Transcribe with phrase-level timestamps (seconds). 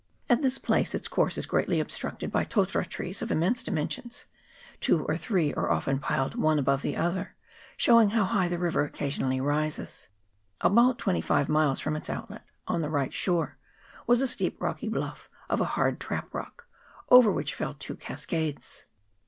[0.31, 4.25] At this place its course is greatly obstructed by totara trees of immense dimensions:
[4.79, 7.35] two or three are often piled one above the other,
[7.77, 10.07] showing how high the river occasionally rises.
[10.59, 13.59] About twenty five miles from its outlet, on the right shore,
[14.07, 16.65] was a steep rocky bluff, of a hard trap rock,
[17.09, 18.85] over which fell two cascades.